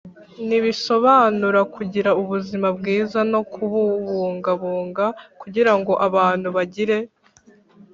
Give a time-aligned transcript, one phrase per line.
[0.47, 5.05] ntibisobanura kugira ubuzima bwiza no kububungabunga
[5.41, 6.97] Kugira ngo abantu bagire